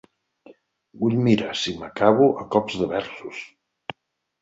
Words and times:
Vull 1.01 1.19
mirar 1.27 1.51
si 1.65 1.75
m’acabo 1.83 2.33
a 2.43 2.49
cops 2.59 2.83
de 2.83 2.91
versos. 2.99 3.47